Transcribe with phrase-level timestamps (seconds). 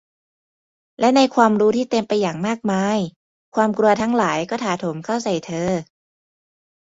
[0.99, 2.97] และในความรู้ที่เต็มไปอย่างมากมาย
[3.55, 5.69] ความกลัวทั้งหลายก็ถาโถมเข้าใส่เธอ